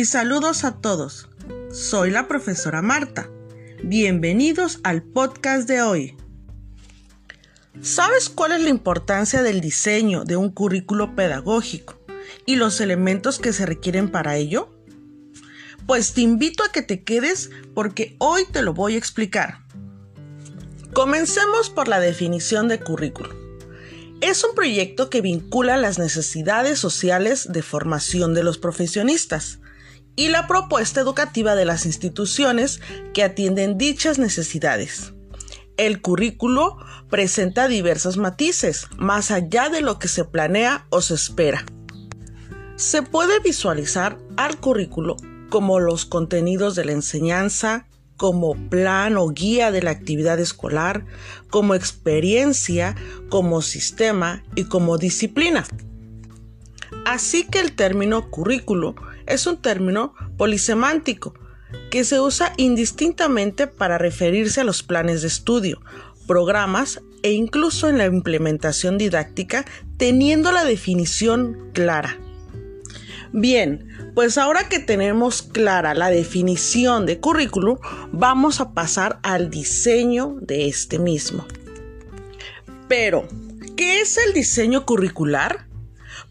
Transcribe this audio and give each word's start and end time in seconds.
y 0.00 0.06
saludos 0.06 0.64
a 0.64 0.80
todos. 0.80 1.28
Soy 1.70 2.10
la 2.10 2.26
profesora 2.26 2.80
Marta. 2.80 3.28
Bienvenidos 3.84 4.80
al 4.82 5.02
podcast 5.02 5.68
de 5.68 5.82
hoy. 5.82 6.16
¿Sabes 7.82 8.30
cuál 8.30 8.52
es 8.52 8.62
la 8.62 8.70
importancia 8.70 9.42
del 9.42 9.60
diseño 9.60 10.24
de 10.24 10.36
un 10.36 10.52
currículo 10.52 11.14
pedagógico 11.14 12.00
y 12.46 12.56
los 12.56 12.80
elementos 12.80 13.38
que 13.38 13.52
se 13.52 13.66
requieren 13.66 14.10
para 14.10 14.38
ello? 14.38 14.74
Pues 15.86 16.14
te 16.14 16.22
invito 16.22 16.64
a 16.64 16.72
que 16.72 16.80
te 16.80 17.04
quedes 17.04 17.50
porque 17.74 18.16
hoy 18.20 18.46
te 18.50 18.62
lo 18.62 18.72
voy 18.72 18.94
a 18.94 18.98
explicar. 18.98 19.66
Comencemos 20.94 21.68
por 21.68 21.88
la 21.88 22.00
definición 22.00 22.68
de 22.68 22.80
currículo. 22.80 23.36
Es 24.22 24.44
un 24.44 24.54
proyecto 24.54 25.10
que 25.10 25.20
vincula 25.20 25.76
las 25.76 25.98
necesidades 25.98 26.78
sociales 26.78 27.52
de 27.52 27.60
formación 27.60 28.32
de 28.32 28.44
los 28.44 28.56
profesionistas 28.56 29.58
y 30.16 30.28
la 30.28 30.46
propuesta 30.46 31.00
educativa 31.00 31.54
de 31.54 31.64
las 31.64 31.86
instituciones 31.86 32.80
que 33.14 33.22
atienden 33.22 33.78
dichas 33.78 34.18
necesidades. 34.18 35.14
El 35.76 36.02
currículo 36.02 36.76
presenta 37.08 37.68
diversos 37.68 38.16
matices, 38.16 38.86
más 38.98 39.30
allá 39.30 39.68
de 39.70 39.80
lo 39.80 39.98
que 39.98 40.08
se 40.08 40.24
planea 40.24 40.86
o 40.90 41.00
se 41.00 41.14
espera. 41.14 41.64
Se 42.76 43.02
puede 43.02 43.40
visualizar 43.40 44.18
al 44.36 44.58
currículo 44.58 45.16
como 45.48 45.80
los 45.80 46.04
contenidos 46.04 46.74
de 46.76 46.84
la 46.84 46.92
enseñanza, 46.92 47.86
como 48.16 48.54
plan 48.68 49.16
o 49.16 49.28
guía 49.30 49.70
de 49.70 49.82
la 49.82 49.90
actividad 49.90 50.38
escolar, 50.38 51.06
como 51.48 51.74
experiencia, 51.74 52.94
como 53.30 53.62
sistema 53.62 54.44
y 54.54 54.64
como 54.64 54.98
disciplina. 54.98 55.66
Así 57.06 57.44
que 57.46 57.60
el 57.60 57.72
término 57.72 58.30
currículo 58.30 58.94
es 59.30 59.46
un 59.46 59.62
término 59.62 60.14
polisemántico 60.36 61.34
que 61.90 62.04
se 62.04 62.20
usa 62.20 62.52
indistintamente 62.56 63.66
para 63.66 63.98
referirse 63.98 64.60
a 64.60 64.64
los 64.64 64.82
planes 64.82 65.22
de 65.22 65.28
estudio, 65.28 65.80
programas 66.26 67.00
e 67.22 67.32
incluso 67.32 67.88
en 67.88 67.98
la 67.98 68.06
implementación 68.06 68.98
didáctica 68.98 69.64
teniendo 69.96 70.52
la 70.52 70.64
definición 70.64 71.70
clara. 71.72 72.18
Bien, 73.32 73.88
pues 74.14 74.38
ahora 74.38 74.68
que 74.68 74.80
tenemos 74.80 75.42
clara 75.42 75.94
la 75.94 76.10
definición 76.10 77.06
de 77.06 77.20
currículum, 77.20 77.78
vamos 78.12 78.60
a 78.60 78.74
pasar 78.74 79.20
al 79.22 79.50
diseño 79.50 80.36
de 80.40 80.66
este 80.66 80.98
mismo. 80.98 81.46
Pero, 82.88 83.28
¿qué 83.76 84.00
es 84.00 84.18
el 84.18 84.32
diseño 84.32 84.84
curricular? 84.84 85.69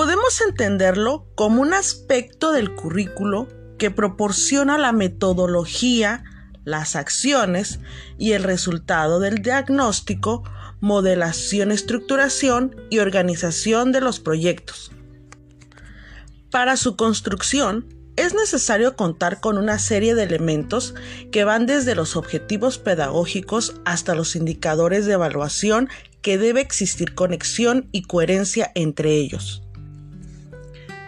Podemos 0.00 0.40
entenderlo 0.40 1.26
como 1.34 1.60
un 1.60 1.74
aspecto 1.74 2.52
del 2.52 2.74
currículo 2.74 3.48
que 3.78 3.90
proporciona 3.90 4.78
la 4.78 4.92
metodología, 4.92 6.24
las 6.64 6.96
acciones 6.96 7.80
y 8.16 8.32
el 8.32 8.42
resultado 8.42 9.20
del 9.20 9.42
diagnóstico, 9.42 10.42
modelación, 10.80 11.70
estructuración 11.70 12.76
y 12.88 13.00
organización 13.00 13.92
de 13.92 14.00
los 14.00 14.20
proyectos 14.20 14.90
para 16.50 16.78
su 16.78 16.96
construcción, 16.96 17.94
es 18.16 18.32
necesario 18.32 18.96
contar 18.96 19.40
con 19.40 19.58
una 19.58 19.78
serie 19.78 20.14
de 20.14 20.22
elementos 20.22 20.94
que 21.30 21.44
van 21.44 21.66
desde 21.66 21.94
los 21.94 22.16
objetivos 22.16 22.78
pedagógicos 22.78 23.74
hasta 23.84 24.14
los 24.14 24.34
indicadores 24.34 25.04
de 25.04 25.12
evaluación 25.12 25.90
que 26.22 26.38
debe 26.38 26.62
existir 26.62 27.14
conexión 27.14 27.90
y 27.92 28.00
coherencia 28.04 28.72
entre 28.74 29.16
ellos. 29.16 29.62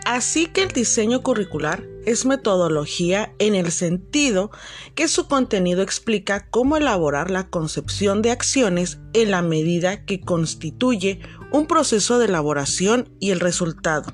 Así 0.05 0.47
que 0.47 0.65
el 0.65 0.69
diseño 0.69 1.23
curricular 1.23 1.85
es 2.05 2.27
metodología 2.27 3.33
en 3.39 3.55
el 3.55 3.71
sentido 3.71 4.51
que 4.97 5.07
su 5.07 5.29
contenido 5.29 5.83
explica 5.83 6.49
cómo 6.51 6.77
elaborar 6.77 7.31
la 7.31 7.49
concepción 7.49 8.21
de 8.21 8.33
acciones 8.33 8.99
en 9.13 9.31
la 9.31 9.43
medida 9.43 10.05
que 10.05 10.21
constituye 10.21 11.21
un 11.53 11.67
proceso 11.67 12.19
de 12.19 12.25
elaboración 12.25 13.15
y 13.21 13.31
el 13.31 13.39
resultado, 13.39 14.13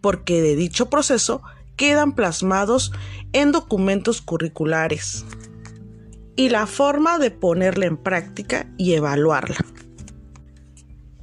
porque 0.00 0.40
de 0.40 0.56
dicho 0.56 0.88
proceso 0.88 1.42
quedan 1.76 2.14
plasmados 2.14 2.92
en 3.34 3.52
documentos 3.52 4.22
curriculares 4.22 5.26
y 6.36 6.48
la 6.48 6.66
forma 6.66 7.18
de 7.18 7.30
ponerla 7.30 7.86
en 7.86 7.98
práctica 7.98 8.72
y 8.78 8.94
evaluarla. 8.94 9.56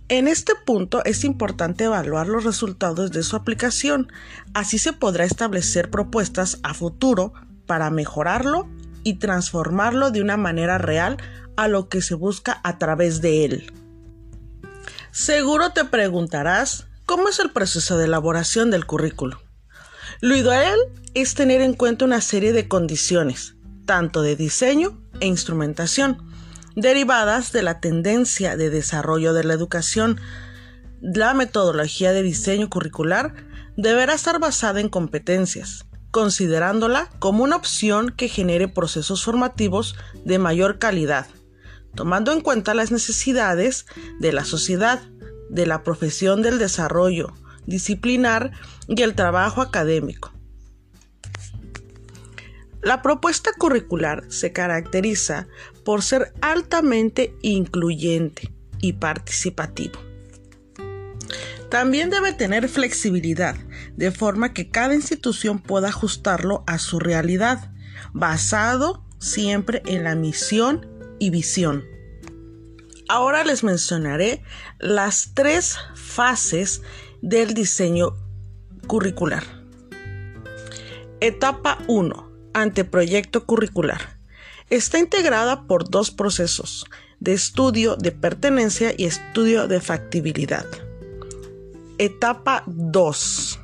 En 0.10 0.28
este 0.28 0.54
punto 0.66 1.04
es 1.06 1.24
importante 1.24 1.86
evaluar 1.86 2.28
los 2.28 2.44
resultados 2.44 3.12
de 3.12 3.24
su 3.24 3.36
aplicación, 3.36 4.12
así 4.54 4.78
se 4.78 4.94
podrá 4.94 5.26
establecer 5.26 5.90
propuestas 5.90 6.60
a 6.64 6.74
futuro 6.74 7.34
para 7.66 7.90
mejorarlo 7.90 8.68
y 9.04 9.16
transformarlo 9.16 10.12
de 10.12 10.22
una 10.22 10.38
manera 10.38 10.78
real 10.78 11.18
a 11.56 11.68
lo 11.68 11.90
que 11.90 12.02
se 12.02 12.16
busca 12.16 12.60
a 12.64 12.78
través 12.78 13.22
de 13.22 13.46
él. 13.46 13.74
Seguro 15.12 15.72
te 15.72 15.86
preguntarás, 15.86 16.88
¿Cómo 17.06 17.28
es 17.28 17.40
el 17.40 17.52
proceso 17.52 17.98
de 17.98 18.06
elaboración 18.06 18.72
del 18.72 18.86
currículo? 18.86 19.42
Lo 20.22 20.38
ideal 20.38 20.80
es 21.14 21.36
tener 21.36 21.60
en 21.60 21.74
cuenta 21.74 22.06
una 22.06 22.22
serie 22.22 22.54
de 22.54 22.70
condiciones, 22.70 23.56
tanto 23.86 24.22
de 24.22 24.38
diseño 24.38 25.02
e 25.20 25.28
instrumentación, 25.28 26.33
derivadas 26.76 27.52
de 27.52 27.64
la 27.64 27.80
tendencia 27.80 28.58
de 28.58 28.70
desarrollo 28.70 29.34
de 29.34 29.44
la 29.44 29.54
educación. 29.54 30.20
La 31.02 31.34
metodología 31.34 32.14
de 32.14 32.24
diseño 32.24 32.70
curricular 32.70 33.34
deberá 33.78 34.14
estar 34.14 34.40
basada 34.40 34.80
en 34.80 34.90
competencias, 34.90 35.86
considerándola 36.12 37.10
como 37.20 37.44
una 37.44 37.56
opción 37.56 38.12
que 38.12 38.28
genere 38.28 38.68
procesos 38.68 39.24
formativos 39.24 39.96
de 40.26 40.40
mayor 40.40 40.80
calidad, 40.80 41.28
tomando 41.96 42.32
en 42.32 42.42
cuenta 42.42 42.74
las 42.74 42.92
necesidades 42.92 43.86
de 44.20 44.32
la 44.32 44.46
sociedad, 44.46 45.02
de 45.50 45.66
la 45.66 45.84
profesión 45.84 46.42
del 46.42 46.60
desarrollo 46.60 47.34
disciplinar 47.66 48.52
y 48.88 49.02
el 49.02 49.16
trabajo 49.16 49.62
académico. 49.62 50.33
La 52.84 53.02
propuesta 53.02 53.52
curricular 53.58 54.26
se 54.28 54.52
caracteriza 54.52 55.48
por 55.86 56.02
ser 56.02 56.34
altamente 56.42 57.34
incluyente 57.42 58.54
y 58.82 58.94
participativo. 58.94 60.00
También 61.70 62.10
debe 62.10 62.34
tener 62.34 62.68
flexibilidad, 62.68 63.56
de 63.96 64.12
forma 64.12 64.54
que 64.54 64.70
cada 64.70 64.96
institución 64.96 65.60
pueda 65.60 65.88
ajustarlo 65.88 66.66
a 66.68 66.78
su 66.78 67.00
realidad, 67.00 67.72
basado 68.12 69.06
siempre 69.18 69.82
en 69.86 70.04
la 70.04 70.16
misión 70.16 70.86
y 71.20 71.30
visión. 71.30 71.86
Ahora 73.08 73.46
les 73.46 73.64
mencionaré 73.64 74.44
las 74.78 75.32
tres 75.34 75.78
fases 75.96 76.82
del 77.22 77.54
diseño 77.54 78.18
curricular. 78.88 79.44
Etapa 81.22 81.78
1. 81.88 82.33
Anteproyecto 82.54 83.46
curricular. 83.46 84.18
Está 84.70 85.00
integrada 85.00 85.68
por 85.68 85.90
dos 85.90 86.12
procesos, 86.12 86.86
de 87.20 87.34
estudio 87.34 87.96
de 87.96 88.12
pertenencia 88.12 88.94
y 88.98 89.06
estudio 89.06 89.68
de 89.68 89.80
factibilidad. 89.82 90.66
Etapa 91.98 92.64
2. 92.68 93.60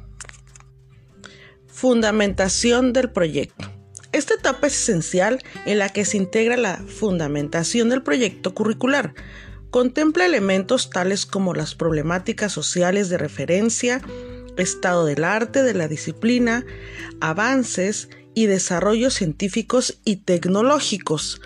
Fundamentación 1.67 2.94
del 2.94 3.11
proyecto. 3.11 3.69
Esta 4.11 4.33
etapa 4.33 4.67
es 4.67 4.73
esencial 4.73 5.39
en 5.66 5.77
la 5.77 5.89
que 5.89 6.06
se 6.06 6.17
integra 6.17 6.57
la 6.57 6.77
fundamentación 6.77 7.89
del 7.89 8.01
proyecto 8.01 8.53
curricular. 8.56 9.13
Contempla 9.69 10.25
elementos 10.25 10.89
tales 10.89 11.25
como 11.25 11.53
las 11.53 11.75
problemáticas 11.75 12.51
sociales 12.51 13.09
de 13.09 13.19
referencia, 13.19 14.01
estado 14.57 15.06
del 15.06 15.24
arte, 15.24 15.63
de 15.63 15.74
la 15.74 15.88
disciplina, 15.88 16.65
avances 17.21 18.09
y 18.33 18.45
desarrollos 18.45 19.13
científicos 19.13 19.99
y 20.05 20.17
tecnológicos. 20.17 21.41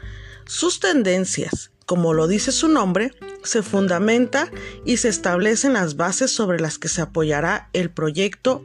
Sus 0.45 0.79
tendencias, 0.79 1.71
como 1.85 2.13
lo 2.13 2.27
dice 2.27 2.51
su 2.51 2.67
nombre, 2.67 3.11
se 3.43 3.61
fundamenta 3.61 4.49
y 4.85 4.97
se 4.97 5.09
establecen 5.09 5.73
las 5.73 5.95
bases 5.95 6.31
sobre 6.31 6.59
las 6.59 6.77
que 6.77 6.89
se 6.89 7.01
apoyará 7.01 7.69
el 7.73 7.89
proyecto 7.89 8.63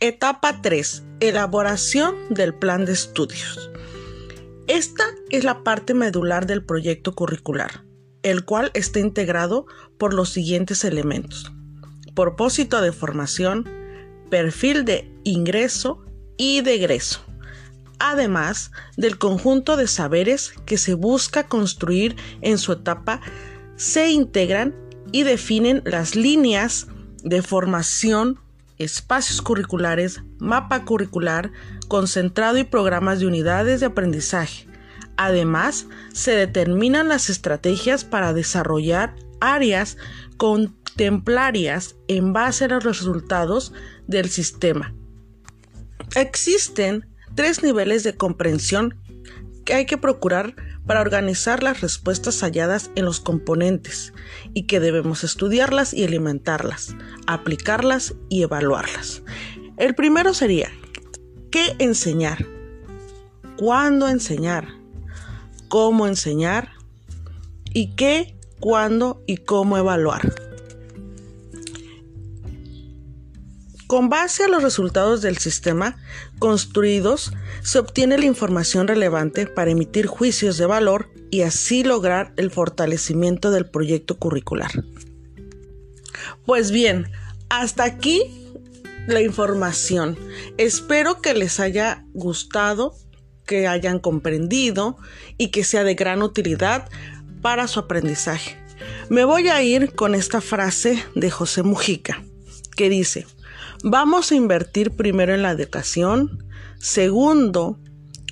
Etapa 0.00 0.60
3. 0.60 1.04
Elaboración 1.20 2.16
del 2.28 2.54
plan 2.54 2.84
de 2.84 2.92
estudios. 2.92 3.70
Esta 4.66 5.04
es 5.30 5.42
la 5.42 5.64
parte 5.64 5.94
medular 5.94 6.46
del 6.46 6.62
proyecto 6.62 7.14
curricular, 7.14 7.82
el 8.22 8.44
cual 8.44 8.70
está 8.74 9.00
integrado 9.00 9.64
por 9.96 10.12
los 10.12 10.28
siguientes 10.28 10.84
elementos. 10.84 11.50
Propósito 12.14 12.82
de 12.82 12.92
formación, 12.92 13.66
perfil 14.28 14.84
de 14.84 15.10
ingreso 15.24 16.04
y 16.36 16.60
de 16.62 16.74
egreso, 16.74 17.24
además 17.98 18.70
del 18.96 19.18
conjunto 19.18 19.76
de 19.76 19.86
saberes 19.86 20.52
que 20.64 20.78
se 20.78 20.94
busca 20.94 21.48
construir 21.48 22.16
en 22.40 22.58
su 22.58 22.72
etapa, 22.72 23.20
se 23.76 24.10
integran 24.10 24.74
y 25.12 25.22
definen 25.22 25.82
las 25.84 26.16
líneas 26.16 26.88
de 27.22 27.42
formación 27.42 28.40
espacios 28.78 29.40
curriculares, 29.40 30.22
mapa 30.38 30.84
curricular, 30.84 31.50
concentrado 31.88 32.58
y 32.58 32.64
programas 32.64 33.20
de 33.20 33.26
unidades 33.26 33.80
de 33.80 33.86
aprendizaje. 33.86 34.66
Además, 35.16 35.86
se 36.12 36.32
determinan 36.32 37.08
las 37.08 37.30
estrategias 37.30 38.04
para 38.04 38.34
desarrollar 38.34 39.14
áreas 39.40 39.96
contemplarias 40.36 41.96
en 42.08 42.32
base 42.32 42.66
a 42.66 42.68
los 42.68 42.84
resultados 42.84 43.72
del 44.06 44.28
sistema. 44.28 44.94
Existen 46.16 47.06
tres 47.34 47.62
niveles 47.62 48.02
de 48.02 48.16
comprensión 48.16 48.94
que 49.66 49.74
hay 49.74 49.84
que 49.84 49.98
procurar 49.98 50.56
para 50.86 51.02
organizar 51.02 51.62
las 51.62 51.82
respuestas 51.82 52.40
halladas 52.40 52.90
en 52.94 53.04
los 53.04 53.20
componentes 53.20 54.14
y 54.54 54.62
que 54.62 54.80
debemos 54.80 55.24
estudiarlas 55.24 55.92
y 55.92 56.04
alimentarlas, 56.04 56.96
aplicarlas 57.26 58.14
y 58.30 58.42
evaluarlas. 58.42 59.24
El 59.76 59.94
primero 59.94 60.32
sería, 60.32 60.70
¿qué 61.50 61.76
enseñar? 61.80 62.46
¿Cuándo 63.58 64.08
enseñar? 64.08 64.68
¿Cómo 65.68 66.06
enseñar? 66.06 66.70
¿Y 67.74 67.94
qué, 67.94 68.38
cuándo 68.58 69.22
y 69.26 69.36
cómo 69.36 69.76
evaluar? 69.76 70.45
Con 73.86 74.08
base 74.08 74.44
a 74.44 74.48
los 74.48 74.62
resultados 74.62 75.22
del 75.22 75.38
sistema 75.38 75.96
construidos, 76.40 77.32
se 77.62 77.78
obtiene 77.78 78.18
la 78.18 78.26
información 78.26 78.88
relevante 78.88 79.46
para 79.46 79.70
emitir 79.70 80.06
juicios 80.06 80.58
de 80.58 80.66
valor 80.66 81.08
y 81.30 81.42
así 81.42 81.84
lograr 81.84 82.32
el 82.36 82.50
fortalecimiento 82.50 83.52
del 83.52 83.70
proyecto 83.70 84.18
curricular. 84.18 84.70
Pues 86.44 86.72
bien, 86.72 87.06
hasta 87.48 87.84
aquí 87.84 88.22
la 89.06 89.20
información. 89.20 90.18
Espero 90.58 91.20
que 91.20 91.34
les 91.34 91.60
haya 91.60 92.04
gustado, 92.12 92.96
que 93.46 93.68
hayan 93.68 94.00
comprendido 94.00 94.96
y 95.38 95.48
que 95.48 95.62
sea 95.62 95.84
de 95.84 95.94
gran 95.94 96.22
utilidad 96.22 96.88
para 97.40 97.68
su 97.68 97.78
aprendizaje. 97.78 98.56
Me 99.08 99.24
voy 99.24 99.48
a 99.48 99.62
ir 99.62 99.92
con 99.94 100.16
esta 100.16 100.40
frase 100.40 101.00
de 101.14 101.30
José 101.30 101.62
Mujica, 101.62 102.24
que 102.76 102.88
dice, 102.88 103.26
Vamos 103.88 104.32
a 104.32 104.34
invertir 104.34 104.96
primero 104.96 105.32
en 105.32 105.42
la 105.42 105.52
educación, 105.52 106.44
segundo 106.76 107.78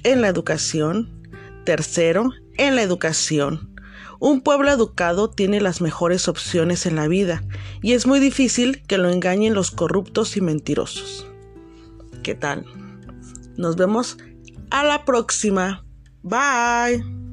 en 0.03 0.21
la 0.21 0.27
educación, 0.27 1.23
tercero 1.65 2.33
en 2.57 2.75
la 2.75 2.83
educación. 2.83 3.73
Un 4.19 4.41
pueblo 4.41 4.73
educado 4.73 5.31
tiene 5.31 5.61
las 5.61 5.81
mejores 5.81 6.27
opciones 6.27 6.87
en 6.87 6.97
la 6.97 7.07
vida 7.07 7.45
y 7.83 7.93
es 7.93 8.05
muy 8.05 8.19
difícil 8.19 8.83
que 8.89 8.99
lo 8.99 9.09
engañen 9.09 9.55
los 9.55 9.71
corruptos 9.71 10.37
y 10.37 10.41
mentirosos. 10.41 11.25
¿Qué 12.25 12.35
tal? 12.35 12.67
Nos 13.57 13.77
vemos 13.77 14.19
a 14.71 14.83
la 14.83 15.05
próxima. 15.05 15.85
Bye. 16.25 17.24